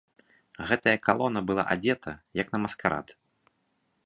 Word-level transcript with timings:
Гэтая 0.71 0.93
калона 1.07 1.39
была 1.51 1.63
адзета, 1.75 2.11
як 2.43 2.47
на 2.55 2.63
маскарад. 2.65 3.07